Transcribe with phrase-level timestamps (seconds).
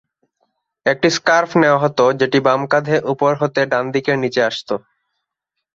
[0.85, 4.75] একটি স্কার্ফ নেয়া হতো যেটি বাম কাঁধে উপর হতে ডান দিকের নিচে আসতো।